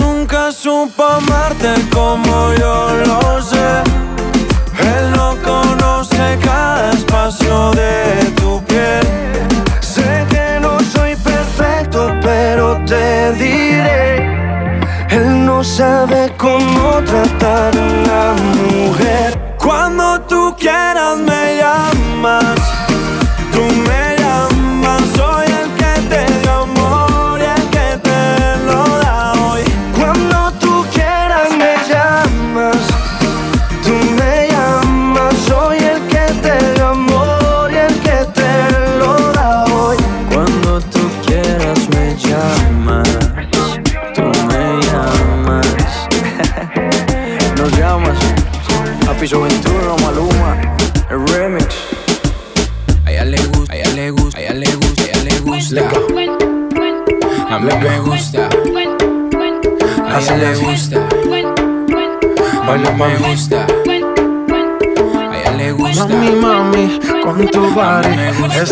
nunca 0.00 0.50
supo 0.50 1.04
amarte 1.04 1.74
como 1.92 2.52
yo 2.54 2.88
lo 3.06 3.40
sé. 3.40 3.82
Él 4.80 5.12
no 5.14 5.36
conoce 5.44 6.36
cada 6.42 6.90
espacio 6.90 7.70
de 7.70 8.32
tu 8.34 8.60
piel. 8.64 9.06
Sé 9.80 10.26
que 10.28 10.58
no 10.60 10.80
soy 10.92 11.14
perfecto, 11.16 12.12
pero 12.20 12.82
te 12.84 13.32
diré. 13.34 14.26
Él 15.10 15.46
no 15.46 15.62
sabe 15.62 16.32
cómo 16.36 17.00
tratar 17.06 17.76
a 17.76 17.80
una 17.80 18.34
mujer. 18.54 19.54
Cuando 19.56 20.20
tú 20.22 20.52
quieras 20.58 21.16
me 21.18 21.60
llamas. 21.60 22.77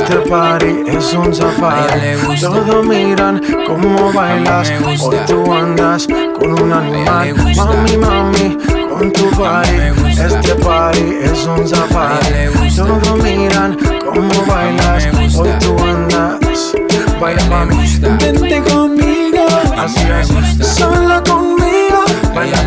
Este 0.09 0.31
party 0.31 0.85
es 0.87 1.13
un 1.15 1.35
safari. 1.35 2.17
Todos 2.41 2.87
miran 2.87 3.43
cómo 3.67 4.13
bailas. 4.13 4.71
Hoy 5.03 5.17
tú 5.27 5.53
andas 5.53 6.07
con 6.39 6.63
un 6.63 6.73
animal. 6.73 7.35
Mami, 7.57 7.97
mami, 7.97 8.57
con 8.89 9.13
tu 9.13 9.29
body 9.35 9.91
Este 10.11 10.55
party 10.65 11.17
es 11.23 11.45
un 11.47 11.67
safari. 11.67 12.71
Todos 12.77 13.21
miran 13.21 13.77
cómo 14.05 14.47
bailas. 14.47 15.09
Hoy 15.37 15.51
tú 15.59 15.77
andas. 15.83 16.73
Baila 17.21 17.45
mami, 17.47 17.77
vente 18.21 18.63
conmigo. 18.63 19.45
Así 19.77 20.07
es, 20.21 20.69
sola 20.69 21.21
conmigo. 21.25 22.05
Baila. 22.33 22.63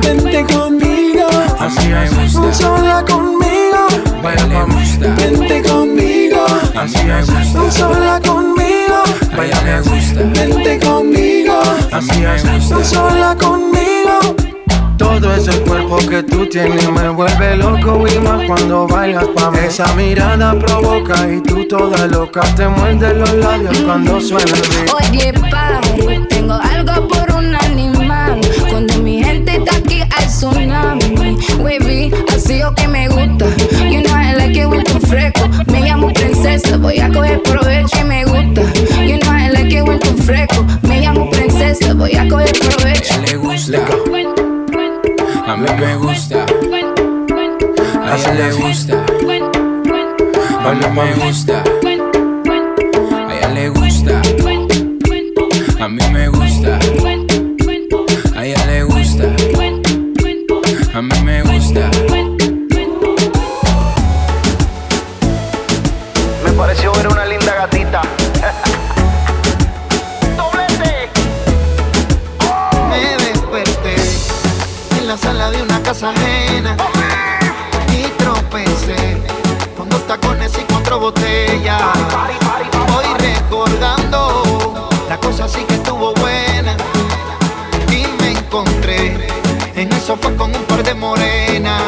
Vente 0.00 0.46
conmigo. 0.46 1.28
Así 1.58 1.92
es, 1.92 2.56
sola 2.56 3.04
conmigo 3.06 3.31
Baila 4.22 4.46
le 4.46 4.64
gusta. 4.64 5.14
Vente 5.16 5.62
conmigo 5.68 6.46
Así 6.76 6.98
es. 7.08 7.26
sola 7.74 8.20
conmigo 8.20 9.02
Baila 9.36 9.62
le 9.62 9.80
gusta. 9.80 10.20
Vente 10.34 10.78
conmigo 10.80 11.60
Así 11.90 12.24
es. 12.24 12.88
sola 12.88 13.36
conmigo 13.36 13.72
todo 14.96 15.34
ese 15.34 15.52
cuerpo 15.62 15.96
que 16.08 16.22
tú 16.22 16.46
tienes 16.46 16.88
me 16.90 17.08
vuelve 17.10 17.56
loco 17.56 18.04
y 18.06 18.18
más 18.20 18.46
cuando 18.46 18.86
bailas 18.86 19.26
pa' 19.34 19.50
mí. 19.50 19.58
Esa 19.66 19.92
mirada 19.94 20.56
provoca 20.58 21.14
y 21.28 21.40
tú 21.42 21.66
toda 21.68 22.06
loca 22.06 22.40
te 22.56 22.66
muerdes 22.68 23.16
los 23.16 23.32
labios 23.34 23.76
cuando 23.80 24.20
suena 24.20 24.44
el 24.52 24.62
beat. 24.62 24.90
Oye, 24.94 25.32
papi, 25.50 25.81
princesa, 36.42 36.76
voy 36.76 36.98
a 36.98 37.08
coger 37.08 37.40
provecho 37.42 38.00
y 38.00 38.04
me 38.04 38.24
gusta. 38.24 38.62
You 39.04 39.18
know 39.18 39.32
I 39.32 39.48
like 39.48 39.72
it 39.72 39.86
with 39.86 40.00
tu 40.00 40.16
fresco. 40.22 40.66
Me 40.82 41.00
llamo 41.00 41.30
princesa, 41.30 41.94
voy 41.94 42.16
a 42.16 42.28
coger 42.28 42.52
provecho. 42.58 43.14
A 43.14 43.16
ella 43.18 43.26
le 43.26 43.36
gusta. 43.36 43.78
A 45.46 45.56
mí 45.56 45.68
me 45.78 45.96
gusta. 45.96 46.44
A 48.02 48.16
ella 48.16 48.32
le 48.34 48.52
gusta. 48.52 49.04
A 50.64 50.74
mí 50.74 50.86
me 50.94 51.14
gusta. 51.14 51.62
A 53.28 53.34
ella 53.34 53.48
le 53.50 53.68
gusta. 53.68 54.20
A 55.80 55.88
mí 55.88 56.02
me 56.12 56.28
gusta. 56.28 56.78
A 58.34 58.44
ella 58.44 58.66
le 58.66 58.82
gusta. 58.82 59.24
A 60.94 61.02
mí 61.02 61.20
me 61.24 61.42
gusta. 61.42 62.11
botella. 81.12 81.92
Voy 82.88 83.04
recordando, 83.18 84.88
la 85.08 85.18
cosa 85.18 85.48
sí 85.48 85.64
que 85.64 85.74
estuvo 85.74 86.12
buena. 86.14 86.76
Y 87.90 88.06
me 88.20 88.32
encontré 88.32 89.26
en 89.74 89.92
el 89.92 90.00
sofá 90.00 90.30
con 90.36 90.54
un 90.54 90.62
par 90.64 90.82
de 90.82 90.94
morenas. 90.94 91.82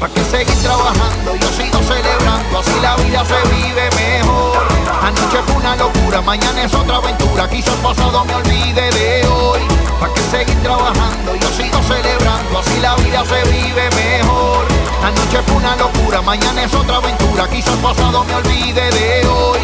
¿Para 0.00 0.12
que 0.12 0.24
seguir 0.24 0.56
trabajando? 0.62 1.36
Yo 1.36 1.48
sigo 1.48 1.78
celebrando, 1.82 2.58
así 2.58 2.72
la 2.82 2.96
vida 2.96 3.24
se 3.24 3.40
vive 3.54 3.88
mejor. 3.96 4.66
Anoche 5.02 5.38
fue 5.46 5.56
una 5.56 5.76
locura, 5.76 6.20
mañana 6.20 6.62
es 6.64 6.74
otra 6.74 6.96
aventura. 6.96 7.48
Quizás 7.48 7.74
pasado 7.76 8.24
me 8.24 8.34
olvide 8.34 8.90
de 8.90 9.26
hoy 9.28 9.71
para 10.02 10.14
que 10.14 10.20
seguir 10.22 10.62
trabajando, 10.64 11.36
yo 11.36 11.48
sigo 11.52 11.80
celebrando, 11.84 12.58
así 12.58 12.80
la 12.80 12.96
vida 12.96 13.24
se 13.24 13.50
vive 13.52 13.88
mejor. 13.90 14.66
Anoche 15.00 15.40
fue 15.46 15.56
una 15.56 15.76
locura, 15.76 16.20
mañana 16.22 16.64
es 16.64 16.74
otra 16.74 16.96
aventura, 16.96 17.48
quizás 17.48 17.76
pasado 17.76 18.24
me 18.24 18.34
olvide 18.34 18.90
de 18.90 19.28
hoy. 19.28 19.61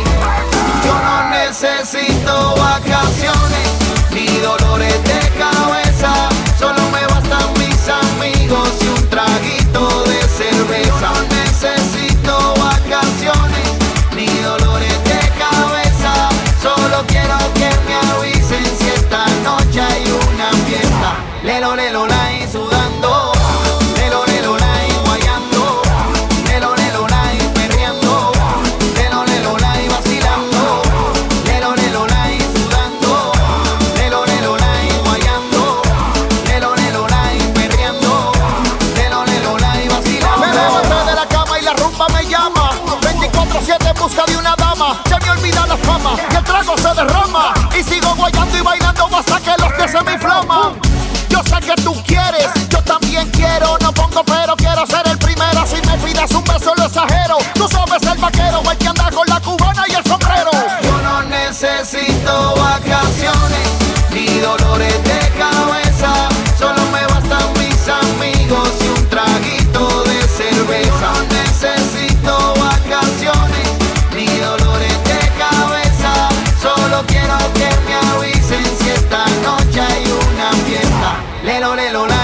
lelo, 81.58 81.74
lelo, 81.74 82.06
lelo. 82.06 82.17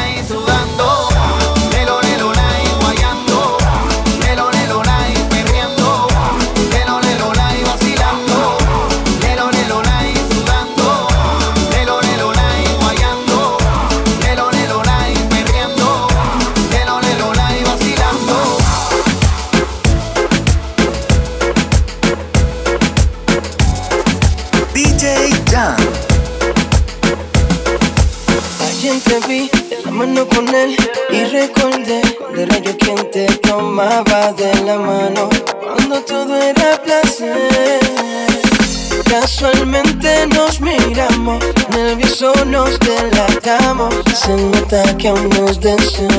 que 44.82 45.08
aún 45.08 45.28
nos 45.30 45.60
deseamos. 45.60 46.14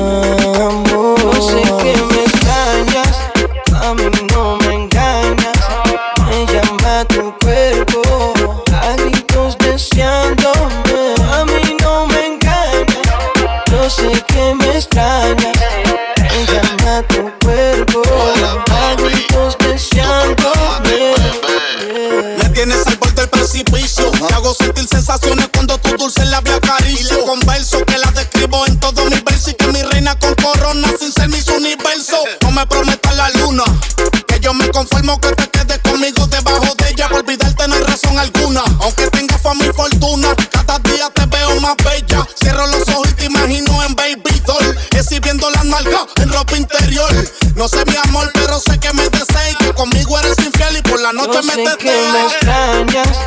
Yo 51.32 51.42
sé 51.42 51.64
que 51.78 51.90
me 52.12 52.24
extrañas, 52.24 53.20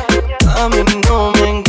a 0.56 0.68
mí 0.70 0.82
no 1.06 1.32
me 1.32 1.59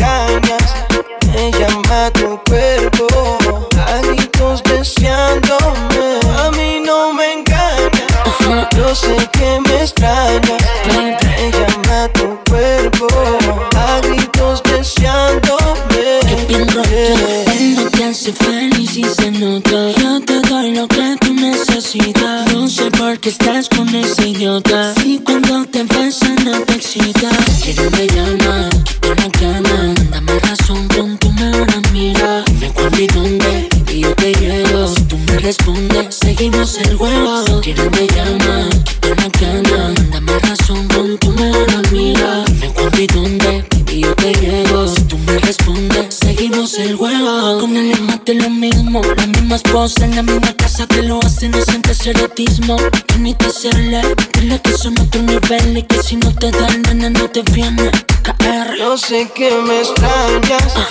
es 52.01 52.07
erotismo, 52.07 52.77
ni 53.19 53.33
que 53.35 53.49
serle. 53.49 54.01
Dile 54.33 54.59
que 54.61 54.73
son 54.73 54.99
otro 54.99 55.21
nivel 55.21 55.77
y 55.77 55.83
que 55.83 56.01
si 56.01 56.15
no 56.15 56.33
te 56.33 56.51
dan, 56.51 56.81
nena, 56.83 57.09
no 57.09 57.29
te 57.29 57.41
viene. 57.43 57.91
KR. 58.23 58.77
Yo 58.77 58.97
sé 58.97 59.29
que 59.35 59.51
me 59.51 59.79
extrañas. 59.79 60.75
Uh. 60.75 60.90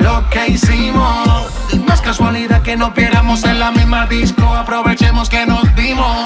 lo 0.00 0.28
que 0.30 0.48
hicimos. 0.48 1.46
No 1.86 1.94
es 1.94 2.00
casualidad 2.00 2.62
que 2.62 2.76
nos 2.76 2.94
viéramos 2.94 3.44
en 3.44 3.58
la 3.58 3.70
misma 3.70 4.06
disco. 4.06 4.44
Aprovechemos 4.44 5.28
que 5.28 5.46
nos 5.46 5.62
dimos 5.74 6.24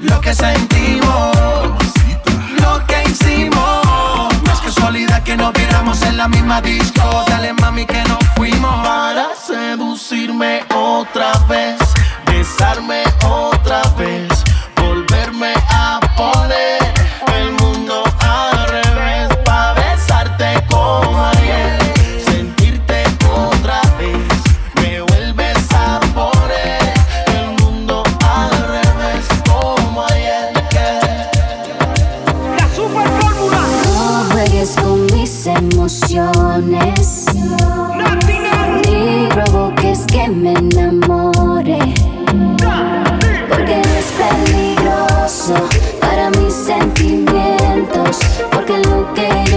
lo 0.00 0.20
que 0.20 0.34
sentimos, 0.34 1.36
lo 2.60 2.86
que 2.86 3.02
hicimos. 3.10 4.42
No 4.44 4.52
es 4.52 4.60
casualidad 4.60 5.22
que 5.22 5.36
nos 5.36 5.52
viéramos 5.52 6.02
en 6.02 6.16
la 6.16 6.28
misma 6.28 6.60
disco. 6.60 7.24
Dale 7.28 7.52
mami 7.54 7.86
que 7.86 8.02
nos 8.04 8.18
fuimos 8.36 8.74
para 8.86 9.28
seducirme 9.34 10.64
otra 10.74 11.32
vez, 11.48 11.78
besarme 12.26 13.07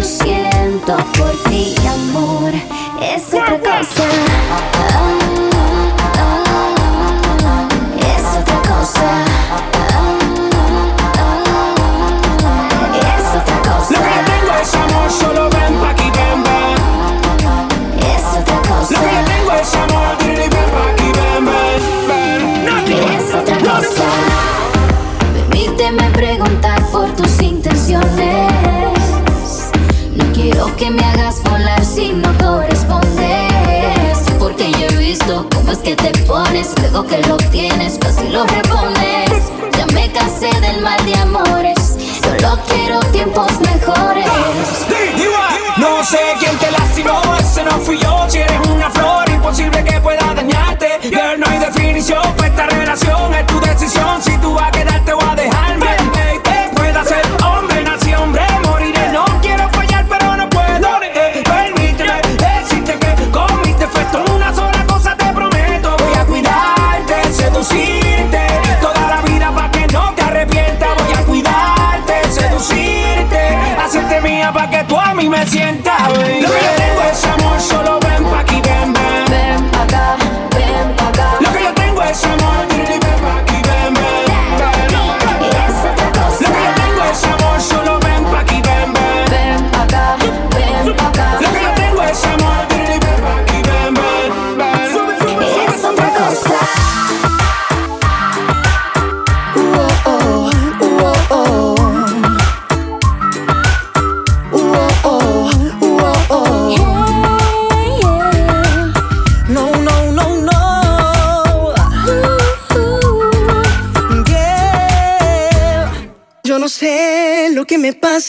siento 0.03 0.97
por 1.17 1.31
ti, 1.49 1.75
amor, 1.87 2.53
es 3.01 3.33
otra 3.33 3.59
cosa. 3.59 4.31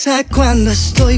pasa 0.04 0.24
cuando 0.24 0.72
estoy 0.72 1.11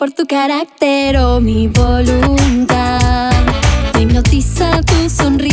por 0.00 0.12
tu 0.12 0.26
carácter 0.26 1.18
o 1.18 1.40
mi 1.42 1.68
voluntad. 1.68 3.30
Me 3.94 4.00
hipnotiza 4.00 4.80
tu 4.80 5.10
sonrisa, 5.10 5.49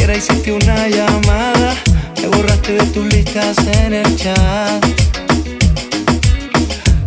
siquiera 0.00 0.16
hiciste 0.16 0.52
una 0.52 0.88
llamada. 0.88 1.74
Me 2.22 2.28
borraste 2.28 2.72
de 2.72 2.86
tus 2.86 3.04
listas 3.12 3.58
en 3.84 3.92
el 3.92 4.16
chat. 4.16 4.82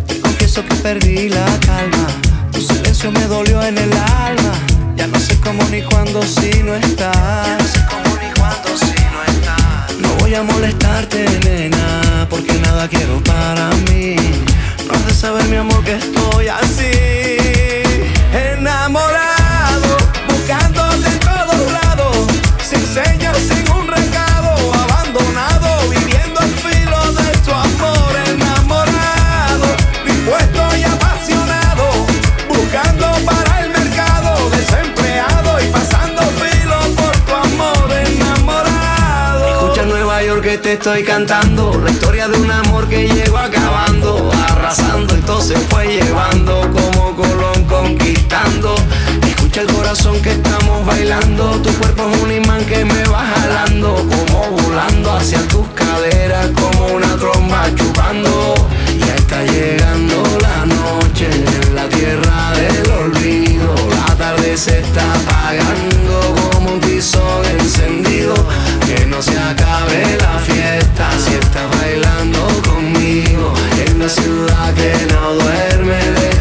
Te 0.05 0.19
confieso 0.19 0.63
que 0.63 0.75
perdí 0.75 1.29
la 1.29 1.45
calma. 1.65 2.07
Tu 2.51 2.61
silencio 2.61 3.11
me 3.11 3.25
dolió 3.25 3.63
en 3.63 3.79
el 3.79 3.91
alma. 3.93 4.53
Ya 4.95 5.07
no 5.07 5.19
sé 5.19 5.39
cómo 5.39 5.63
ni 5.71 5.81
cuándo 5.81 6.21
si 6.21 6.61
no 6.61 6.75
estás. 6.75 7.47
Ya 7.47 7.57
no 7.57 7.67
sé 7.67 7.79
cómo 7.89 8.15
ni 8.21 8.29
cuándo 8.39 8.69
si 8.77 9.01
no 9.13 9.23
estás. 9.33 9.97
No 9.99 10.09
voy 10.19 10.35
a 10.35 10.43
molestarte, 10.43 11.25
nena, 11.45 12.27
porque 12.29 12.53
nada 12.59 12.87
quiero 12.87 13.23
para 13.23 13.71
mí. 13.89 14.17
No 14.85 14.93
has 14.93 15.07
de 15.07 15.13
saber, 15.15 15.45
mi 15.45 15.55
amor, 15.55 15.83
que 15.83 15.95
estoy 15.95 16.47
así. 16.47 16.91
Enamorado, 18.51 19.42
te 40.57 40.73
estoy 40.73 41.03
cantando 41.03 41.77
La 41.83 41.91
historia 41.91 42.27
de 42.27 42.37
un 42.37 42.49
amor 42.49 42.87
que 42.87 43.07
llegó 43.07 43.37
acabando 43.37 44.31
Arrasando 44.49 45.15
y 45.17 45.41
se 45.41 45.55
fue 45.55 45.87
llevando 45.87 46.61
Como 46.71 47.15
Colón 47.15 47.65
conquistando 47.65 48.75
Escucha 49.53 49.69
el 49.69 49.77
corazón 49.77 50.21
que 50.23 50.31
estamos 50.31 50.83
bailando. 50.83 51.61
Tu 51.61 51.71
cuerpo 51.73 52.09
es 52.11 52.21
un 52.23 52.31
imán 52.31 52.65
que 52.65 52.83
me 52.83 53.03
va 53.03 53.23
jalando. 53.23 53.93
Como 53.93 54.49
volando 54.63 55.11
hacia 55.11 55.47
tus 55.47 55.67
caderas 55.75 56.47
Como 56.55 56.87
una 56.87 57.15
tromba 57.17 57.67
chupando. 57.75 58.55
Ya 58.97 59.13
está 59.13 59.43
llegando 59.43 60.23
la 60.41 60.65
noche 60.65 61.29
En 61.67 61.75
la 61.75 61.87
tierra 61.87 62.51
del 62.55 62.91
olvido. 62.93 63.75
La 63.91 64.15
tarde 64.15 64.57
se 64.57 64.79
está 64.79 65.03
apagando 65.13 66.35
Como 66.53 66.71
un 66.71 66.81
tizón 66.81 67.45
encendido. 67.59 68.33
Que 68.87 69.05
no 69.05 69.21
se 69.21 69.37
acabe 69.37 70.17
la 70.19 70.39
fiesta 70.39 71.11
Si 71.23 71.35
estás 71.35 71.69
bailando 71.79 72.47
conmigo. 72.67 73.53
En 73.85 73.99
la 73.99 74.09
ciudad 74.09 74.73
que 74.73 75.13
no 75.13 75.35
duerme 75.35 75.93
Déjame 75.93 76.32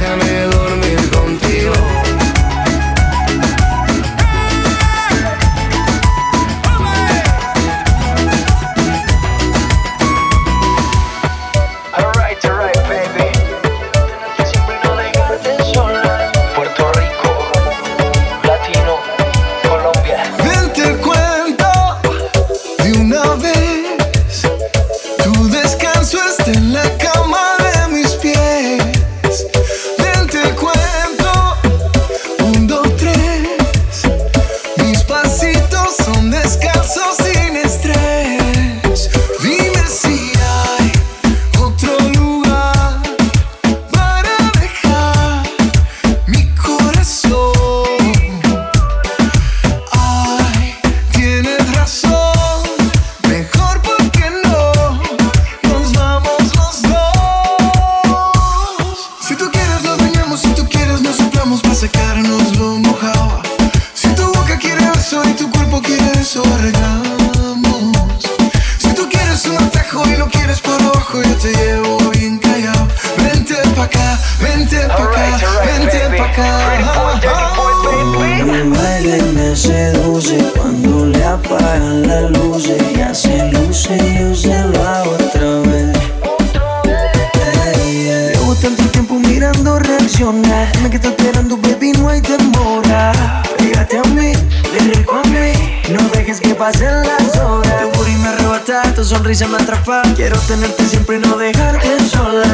pasen 96.63 97.03
las 97.03 97.37
horas 97.39 97.75
Tu 97.83 97.99
booty 97.99 98.15
me 98.23 98.29
arrebata, 98.29 98.83
tu 98.95 99.03
sonrisa 99.05 99.49
me 99.49 99.57
atrapa. 99.57 100.03
Quiero 100.15 100.39
tenerte 100.41 100.87
siempre 100.87 101.17
y 101.17 101.19
no 101.19 101.37
dejarte 101.37 101.89
sola. 102.09 102.45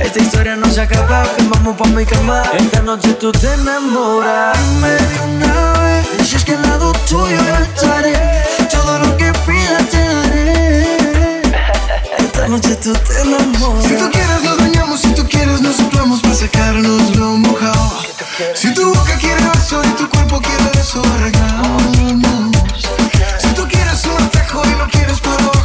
Esta 0.00 0.18
historia 0.18 0.56
no 0.56 0.68
se 0.68 0.80
acaba, 0.80 1.22
que 1.36 1.44
vamos 1.44 1.76
pa' 1.76 1.86
mi 1.88 2.04
cama. 2.04 2.42
Esta 2.58 2.82
noche 2.82 3.12
tú 3.20 3.30
te 3.30 3.52
enamoras. 3.54 4.58
Dime 4.58 4.90
de 4.90 5.20
una 5.36 5.72
vez 5.80 6.28
Si 6.28 6.34
es 6.36 6.44
que 6.44 6.54
al 6.54 6.62
lado 6.62 6.92
tuyo 7.08 7.38
estaré 7.62 8.14
Todo 8.68 8.98
lo 8.98 9.16
que 9.16 9.32
pidas 9.46 9.88
te 9.90 10.02
Esta 12.18 12.48
noche 12.48 12.74
tú 12.82 12.92
te 12.92 13.20
enamoras. 13.20 13.84
Si 13.84 13.94
tú 13.94 14.10
quieres 14.10 14.42
nos 14.42 14.58
bañamos, 14.58 15.00
si 15.00 15.14
tú 15.14 15.24
quieres 15.28 15.60
nos 15.60 15.76
soplamos 15.76 16.20
para 16.20 16.34
sacarnos 16.34 17.16
lo 17.16 17.36
mojado. 17.36 17.92
Si 18.54 18.74
tu 18.74 18.92
boca 18.92 19.14
quiere 19.20 19.40
eso 19.54 19.80
y 19.84 19.90
tu 19.90 20.08
cuerpo 20.08 20.40
quiere 20.40 20.80
eso, 20.80 21.00
arreglamos. 21.14 22.61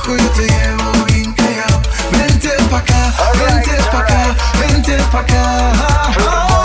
Abajo, 0.08 0.18
yo 0.18 0.30
te 0.32 0.48
llevo 0.48 1.06
bien 1.06 1.34
callado. 1.34 1.82
Vente 2.12 2.50
pa' 2.70 2.78
acá, 2.78 3.14
vente 3.34 3.78
pa' 3.92 4.00
acá, 4.00 4.36
vente 4.60 4.98
pa' 5.12 5.20
acá. 5.20 6.57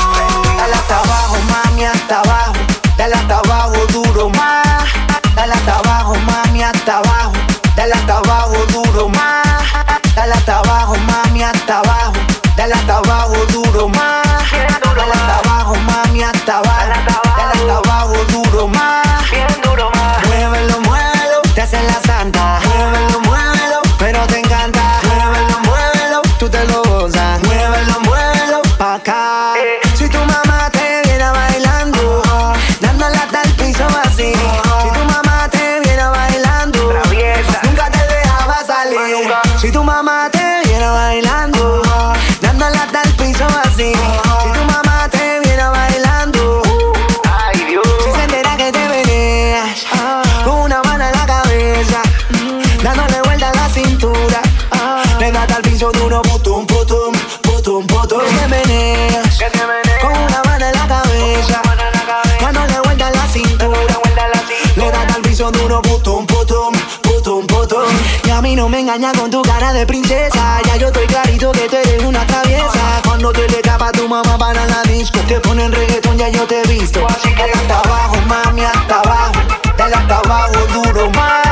duro, 65.52 65.82
putum, 65.82 66.26
putum, 66.26 66.72
putum, 67.02 67.46
putum. 67.46 67.88
Y 68.24 68.30
a 68.30 68.40
mí 68.42 68.56
no 68.56 68.68
me 68.68 68.80
engañas 68.80 69.16
con 69.16 69.30
tu 69.30 69.42
cara 69.42 69.72
de 69.72 69.86
princesa. 69.86 70.60
Ya 70.66 70.76
yo 70.76 70.88
estoy 70.88 71.06
clarito 71.06 71.52
que 71.52 71.68
tú 71.68 71.76
eres 71.76 72.02
una 72.02 72.26
traviesa. 72.26 73.00
Cuando 73.04 73.32
te 73.32 73.48
le 73.48 73.62
tapa 73.62 73.92
tu 73.92 74.08
mamá 74.08 74.36
para 74.38 74.66
la 74.66 74.82
disco, 74.82 75.20
te 75.28 75.40
ponen 75.40 75.72
reggaetón, 75.72 76.18
ya 76.18 76.28
yo 76.28 76.46
te 76.46 76.62
he 76.62 76.66
visto. 76.66 77.06
Así 77.06 77.34
que 77.34 77.42
hasta 77.42 77.78
abajo, 77.80 78.16
mami, 78.26 78.62
hasta 78.62 79.00
abajo. 79.00 79.32
Dale 79.76 79.94
hasta 79.94 80.18
abajo, 80.18 80.58
duro, 80.72 81.10
más 81.10 81.51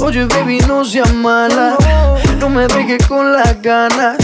Oye, 0.00 0.24
baby, 0.24 0.60
no 0.66 0.82
seas 0.82 1.12
mala. 1.12 1.76
No 2.38 2.48
me 2.48 2.66
dejes 2.68 3.06
con 3.06 3.34
las 3.34 3.60
ganas. 3.60 4.16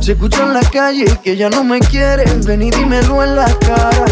Se 0.00 0.12
escucha 0.12 0.42
en 0.42 0.52
la 0.52 0.62
calle 0.62 1.04
que 1.22 1.36
ya 1.36 1.48
no 1.48 1.62
me 1.62 1.78
quieres. 1.78 2.44
Ven 2.44 2.62
y 2.62 2.72
dímelo 2.72 3.22
en 3.22 3.36
la 3.36 3.46
cara. 3.60 4.04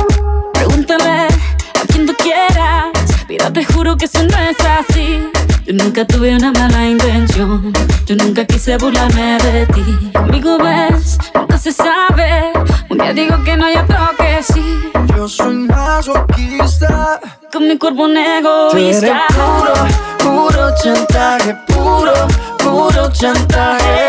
Pregúntame 0.54 1.26
a 1.26 1.86
quien 1.88 2.06
tú 2.06 2.14
quieras. 2.22 2.92
Mira, 3.28 3.52
te 3.52 3.64
juro 3.64 3.96
que 3.96 4.04
eso 4.04 4.22
no 4.22 4.38
es 4.38 4.56
así. 4.60 5.28
Yo 5.66 5.74
nunca 5.74 6.06
tuve 6.06 6.36
una 6.36 6.52
mala 6.52 6.86
intención. 6.86 7.72
Yo 8.06 8.14
nunca 8.14 8.44
quise 8.44 8.76
burlarme 8.76 9.38
de 9.38 9.66
ti. 9.66 10.10
Amigo, 10.14 10.58
ves, 10.58 11.18
nunca 11.34 11.58
se 11.58 11.72
sabe. 11.72 12.52
Un 12.88 12.98
día 12.98 13.12
digo 13.12 13.42
que 13.42 13.56
no, 13.56 13.68
y 13.68 13.76
otro 13.76 13.96
que 14.16 14.44
sí. 14.44 14.92
Yo 15.16 15.26
soy 15.26 15.56
masoquista 15.56 17.20
con 17.58 17.66
mi 17.66 17.76
cuerpo 17.76 18.04
un 18.04 18.14
Tú 18.14 18.20
eres 18.20 19.02
egoísta. 19.02 19.24
puro, 19.34 19.74
puro 20.18 20.70
chantaje, 20.80 21.56
puro, 21.66 22.12
puro 22.58 23.10
chantaje. 23.10 24.06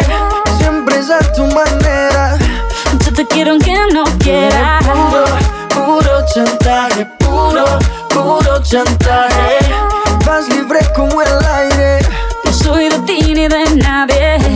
Siempre 0.60 1.00
es 1.00 1.10
a 1.10 1.18
tu 1.34 1.46
manera. 1.48 2.38
Yo 3.04 3.12
te 3.12 3.26
quiero 3.26 3.54
aunque 3.54 3.74
no 3.92 4.04
quiera. 4.20 4.78
Puro, 4.84 5.26
puro 5.74 6.26
chantaje, 6.32 7.08
puro, 7.18 7.66
puro 8.10 8.62
chantaje. 8.62 9.58
Vas 10.28 10.48
libre 10.50 10.82
como 10.96 11.20
el 11.20 11.46
aire. 11.52 12.02
No 12.46 12.54
soy 12.54 12.90
de 12.90 13.00
ti 13.00 13.34
ni 13.34 13.48
de 13.48 13.66
nadie. 13.78 14.38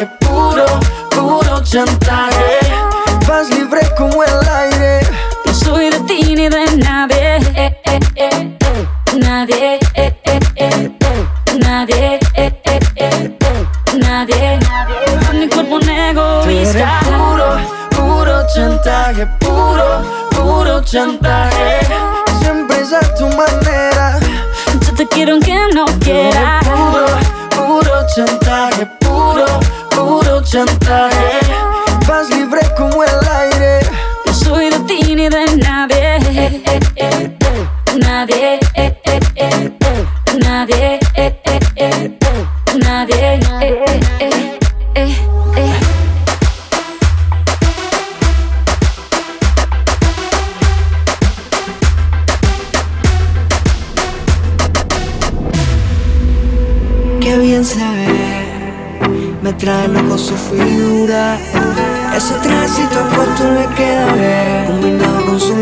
chantaje, 0.00 0.06
puro, 0.20 0.66
puro 1.10 1.60
chantaje. 1.62 2.58
Vas 3.26 3.48
libre 3.50 3.80
como 3.96 4.22
el 4.22 4.48
aire. 4.48 5.00
No 5.46 5.52
soy 5.54 5.90
de 5.90 6.00
ti 6.00 6.34
ni 6.34 6.48
de 6.48 6.76
nadie 6.78 7.36
eh, 7.54 7.76
eh, 7.84 8.00
eh. 8.16 8.56
Nadie 9.18 9.78
eh, 9.94 10.12
eh, 10.24 10.40
eh, 10.54 10.98
eh. 11.04 11.26
Nadie. 11.58 12.18
Nadie 13.98 14.58
Con 15.26 15.38
mi 15.40 15.48
cuerpo 15.48 15.74
un 15.76 15.88
egoísta 15.88 17.00
puro, 17.04 17.56
puro 17.90 18.46
chantaje, 18.54 19.26
puro, 19.38 20.02
puro 20.30 20.82
chantaje. 20.82 21.80
Siempre 22.40 22.80
es 22.80 22.92
a 22.92 23.00
tu 23.14 23.26
manera. 23.28 24.18
Yo 24.86 24.94
te 24.94 25.06
quiero 25.08 25.32
aunque 25.34 25.54
no 25.74 25.84
Tú 25.84 25.92
eres 25.92 26.04
quiera 26.04 26.60
Puro, 26.62 27.06
puro 27.56 28.06
chantaje, 28.14 28.86
puro 29.00 29.29
chantaje. 30.50 31.40
Vas 32.08 32.28
libre 32.30 32.60
como 32.76 33.04
el 33.04 33.10
aire. 33.40 33.80
No 34.26 34.34
soy 34.34 34.70
de 34.70 34.78
ti 34.80 35.14
ni 35.14 35.28
de 35.28 35.44
nadie 35.58 36.16
eh, 36.16 36.60
eh, 36.66 36.80
eh, 36.96 37.36
eh. 37.40 37.98
Nadie 37.98 38.58
eh, 38.74 39.00
eh, 39.04 39.20
eh, 39.36 39.70
eh. 39.80 40.06
Nadie 40.42 40.98
eh, 41.14 41.40
eh, 41.44 41.60
eh, 41.76 42.18
eh. 42.20 42.78
Nadie 42.78 43.34
eh, 43.34 43.40
eh, 43.62 44.04
eh, 44.20 44.34
eh, 44.94 45.14
eh. 45.56 45.80
Qué 57.20 57.38
bien 57.38 57.64
se 57.64 57.78
ve, 57.78 58.44
me 59.42 59.52
trae 59.52 59.88
su 60.20 60.36
figura. 60.36 61.38
Ese 62.14 62.34
trajecito 62.34 63.00
corto 63.16 63.50
le 63.52 63.66
queda 63.74 64.12
bien, 64.12 64.66
combinado 64.66 65.24
con 65.24 65.40
su 65.40 65.54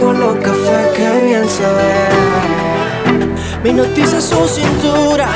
con 0.00 0.20
los 0.20 0.36
cafés, 0.36 0.86
qué 0.94 1.20
bien 1.26 1.48
se 1.48 1.62
ve. 1.62 2.04
Me 3.64 3.72
noticia 3.72 4.20
su 4.20 4.46
cintura, 4.46 5.26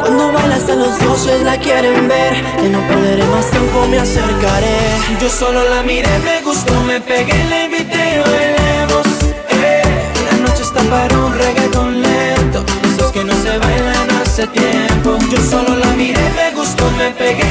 cuando 0.00 0.32
baila 0.32 0.56
hasta 0.56 0.74
los 0.74 0.98
dioses 1.00 1.42
la 1.42 1.56
quieren 1.56 2.06
ver. 2.06 2.34
Que 2.60 2.68
no 2.68 2.80
perderé 2.86 3.24
más 3.24 3.50
tiempo, 3.50 3.86
me 3.88 3.98
acercaré. 3.98 4.78
Yo 5.20 5.28
solo 5.28 5.68
la 5.68 5.82
miré, 5.82 6.18
me 6.20 6.42
gustó, 6.42 6.80
me 6.82 7.00
pegué, 7.00 7.44
la 7.48 7.64
invité 7.64 7.96
y 8.14 8.18
bailemos. 8.30 9.06
Eh, 9.50 9.82
la 10.30 10.38
noche 10.46 10.62
está 10.62 10.82
para 10.82 11.18
un 11.18 11.34
reggaetón 11.36 12.02
lento, 12.02 12.64
esos 12.84 13.10
que 13.12 13.24
no 13.24 13.34
se 13.42 13.58
bailan 13.58 14.10
hace 14.22 14.46
tiempo. 14.48 15.16
Yo 15.30 15.38
solo 15.50 15.74
la 15.76 15.90
miré, 15.96 16.20
me 16.36 16.54
gustó, 16.54 16.84
me 16.98 17.10
pegué, 17.12 17.47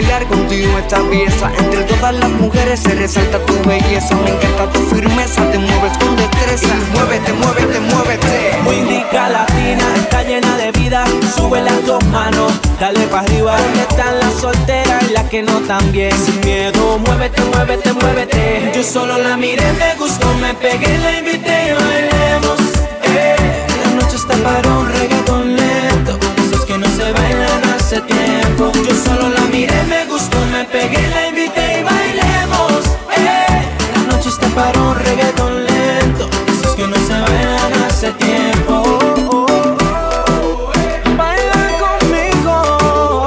bailar 0.00 0.26
contigo 0.26 0.78
esta 0.78 0.98
pieza. 1.10 1.50
Entre 1.58 1.82
todas 1.82 2.14
las 2.14 2.30
mujeres 2.30 2.80
se 2.80 2.94
resalta 2.94 3.38
tu 3.44 3.54
belleza. 3.68 4.14
Me 4.24 4.30
encanta 4.30 4.72
tu 4.72 4.80
firmeza, 4.94 5.42
te 5.50 5.58
mueves 5.58 5.98
con 5.98 6.16
destreza. 6.16 6.74
Muévete, 6.94 7.32
muévete, 7.34 7.80
muévete. 7.80 8.58
Muy 8.64 8.80
rica 8.88 9.28
latina, 9.28 9.84
está 9.96 10.22
llena 10.22 10.56
de 10.56 10.72
vida. 10.72 11.04
Sube 11.36 11.60
las 11.60 11.84
dos 11.84 12.02
manos, 12.06 12.52
dale 12.80 13.06
para 13.08 13.22
arriba. 13.24 13.56
¿Dónde 13.60 13.80
están 13.80 14.18
las 14.20 14.34
solteras 14.40 15.02
y 15.10 15.12
las 15.12 15.24
que 15.28 15.42
no 15.42 15.60
bien? 15.92 16.16
Sin 16.24 16.40
miedo, 16.40 16.98
muévete, 16.98 17.42
muévete, 17.52 17.92
muévete. 17.92 18.72
Yo 18.74 18.82
solo 18.82 19.18
la 19.18 19.36
miré, 19.36 19.70
me 19.74 19.94
gustó, 19.98 20.32
me 20.34 20.54
pegué, 20.54 20.98
la 20.98 21.18
invité 21.18 21.56
y 21.68 21.72
bailemos. 21.72 22.58
Eh, 23.04 23.36
la 23.84 23.90
noche 24.00 24.16
está 24.16 24.34
para 24.36 24.68
un 24.68 24.92
reggaetón 24.92 25.56
lento. 25.56 26.18
Esos 26.38 26.64
que 26.64 26.78
no 26.78 26.86
se 26.86 27.12
bailan 27.12 27.69
hace 27.90 28.00
tiempo. 28.02 28.70
Yo 28.88 28.94
solo 28.94 29.28
la 29.30 29.40
miré, 29.50 29.82
me 29.88 30.04
gustó, 30.06 30.38
me 30.52 30.64
pegué, 30.64 31.08
la 31.08 31.26
invité 31.26 31.80
y 31.80 31.82
bailemos. 31.82 32.84
Eh, 33.16 33.66
la 33.94 34.12
noche 34.12 34.28
está 34.28 34.46
para 34.48 34.80
un 34.80 34.94
reggaetón 34.94 35.64
lento. 35.64 36.30
Esos 36.46 36.76
que 36.76 36.86
no 36.86 36.94
se 36.94 37.12
bailan 37.20 37.72
hace 37.88 38.12
tiempo. 38.12 38.82
Baila 41.16 41.62
conmigo. 41.84 43.24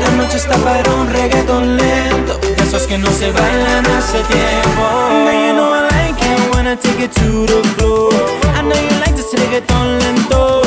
La 0.00 0.10
noche 0.22 0.36
está 0.36 0.56
para 0.58 0.88
un 0.92 1.10
reggaetón 1.12 1.76
lento. 1.76 2.38
de 2.38 2.62
Esos 2.62 2.82
que 2.86 2.96
no 2.96 3.10
se 3.10 3.32
bailan 3.32 3.86
hace 3.86 4.18
tiempo. 4.22 4.82
Girl, 5.24 5.46
you 5.46 5.52
know 5.52 5.74
I 5.74 5.88
like 5.90 6.22
it 6.22 6.54
when 6.54 6.68
I 6.68 6.76
take 6.76 7.02
it 7.02 7.12
to 7.14 7.44
the 7.44 7.60
floor. 7.74 8.12
I 8.54 8.62
know 8.62 8.76
you 8.76 9.00
like 9.00 9.09
this 9.30 9.40
reggaeton 9.40 9.98
lento. 9.98 10.60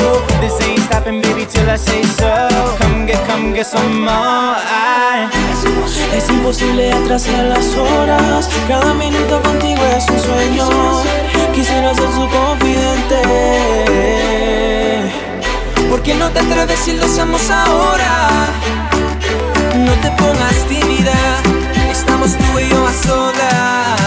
Ain't 0.60 0.80
stopping, 0.84 1.20
baby, 1.22 1.46
till 1.46 1.68
I 1.68 1.76
say 1.76 2.02
so. 2.02 2.48
Come 2.78 3.06
get, 3.06 3.26
come 3.26 3.54
get 3.54 3.66
some 3.66 4.00
more. 4.00 4.56
Ay. 4.60 5.28
Es 6.12 6.28
imposible 6.28 6.92
atrasar 6.92 7.44
las 7.46 7.74
horas. 7.76 8.48
Cada 8.68 8.94
minuto 8.94 9.40
contigo 9.42 9.82
es 9.96 10.08
un 10.08 10.20
sueño. 10.20 10.68
Quisiera 11.54 11.94
ser 11.94 12.10
su 12.12 12.28
confidente. 12.28 13.22
¿Por 15.88 16.02
qué 16.02 16.14
no 16.14 16.30
te 16.30 16.40
atreves 16.40 16.78
si 16.80 16.92
lo 16.92 17.04
hacemos 17.06 17.50
ahora? 17.50 18.28
No 19.76 19.92
te 20.02 20.10
pongas 20.12 20.56
tímida. 20.68 21.14
Estamos 21.90 22.36
tú 22.36 22.58
y 22.58 22.68
yo 22.68 22.86
a 22.86 22.92
solas. 22.92 24.04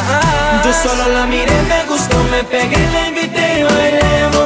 Yo 0.63 0.73
solo 0.73 1.13
la 1.13 1.25
miré, 1.25 1.61
me 1.63 1.85
gustó, 1.89 2.17
me 2.31 2.43
pegué, 2.43 2.77
la 2.91 3.07
invité 3.07 3.59
y 3.59 3.63
bailemos. 3.63 4.36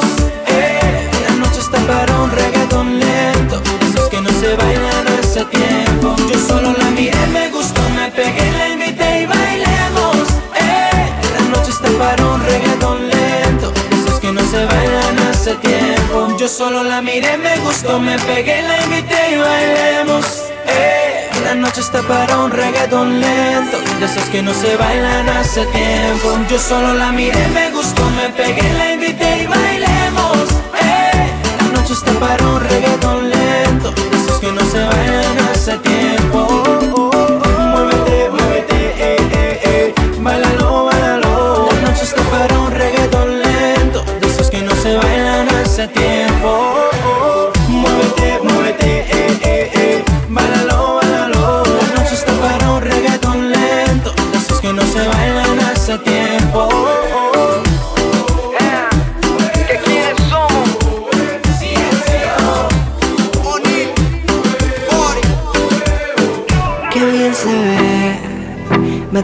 Tiempo. 5.50 6.16
Yo 6.32 6.40
solo 6.40 6.74
la 6.74 6.92
miré, 6.92 7.26
me 7.28 7.50
gustó, 7.50 7.82
me 7.92 8.12
pegué, 8.12 8.52
la 8.52 8.70
invité 8.70 9.22
y 9.22 9.26
bailemos. 9.26 10.28
Eh, 10.56 11.10
la 11.34 11.58
noche 11.58 11.72
está 11.72 11.90
para 11.98 12.26
un 12.26 12.42
reggaetón 12.44 13.08
lento. 13.08 13.72
Esos 13.92 14.20
que 14.20 14.32
no 14.32 14.42
se 14.42 14.66
bailan 14.66 15.20
hace 15.30 15.56
tiempo. 15.56 16.36
Yo 16.38 16.48
solo 16.48 16.84
la 16.84 17.02
miré, 17.02 17.38
me 17.38 17.58
gustó, 17.60 18.00
me 18.00 18.18
pegué, 18.20 18.62
la 18.62 18.84
invité 18.84 19.20
y 19.34 19.38
bailemos. 19.38 20.26
Eh, 20.68 21.30
La 21.46 21.56
noche 21.56 21.82
está 21.82 22.02
para 22.04 22.38
un 22.38 22.52
reggaeton 22.52 23.20
lento 23.20 23.78
De 24.00 24.06
esos 24.06 24.30
que 24.30 24.42
no 24.44 24.54
se 24.54 24.78
bailan 24.78 25.28
hace 25.28 25.66
tiempo 25.66 26.38
Yo 26.50 26.60
solo 26.60 26.94
la 26.94 27.12
miré, 27.12 27.48
me 27.48 27.72
gustó, 27.72 28.04
me 28.12 28.30
pegué, 28.30 28.72
la 28.74 28.94
invité 28.94 29.44
y 29.44 29.48
bailemos 29.48 30.38
eh. 30.80 31.28
La 31.60 31.80
noche 31.80 31.94
está 31.94 32.12
para 32.20 32.46
un 32.46 32.62
reggaeton 32.62 33.30
lento 33.32 33.61
que 34.42 34.52
no 34.52 34.62
se 34.62 34.84
bailan 34.84 35.38
hace 35.52 35.78
tiempo. 35.78 36.64
Muévete, 37.74 38.30
muévete, 38.32 38.80
eh, 38.98 39.18
eh, 39.34 39.62
eh. 39.64 39.94
Bailalo, 40.20 40.86
bailalo. 40.86 41.70
La 41.72 41.82
noche 41.82 42.04
está 42.04 42.24
para 42.24 42.60
un 42.60 42.72
reggaeton 42.72 43.40
lento. 43.40 44.04
De 44.20 44.28
esos 44.28 44.50
que 44.50 44.62
no 44.64 44.74
se 44.76 44.96
bailan 44.96 45.48
hace 45.50 45.88
tiempo 45.90 46.91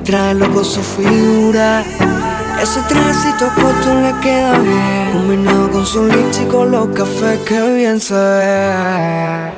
trae 0.08 0.34
loco 0.34 0.64
su 0.64 0.82
figura. 0.82 1.84
Ese 2.62 2.82
trajecito 2.88 3.46
corto 3.56 3.94
le 4.02 4.14
queda 4.22 4.58
bien, 4.58 5.12
combinado 5.12 5.70
con 5.70 5.86
su 5.86 6.08
lips 6.08 6.40
y 6.40 6.46
con 6.46 6.72
los 6.72 6.88
cafés, 6.96 7.40
qué 7.46 7.74
bien 7.76 8.00
se 8.00 8.16
ve. 8.16 9.57